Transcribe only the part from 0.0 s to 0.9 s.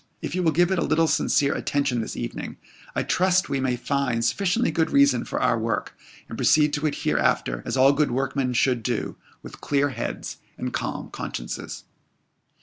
If you will give it a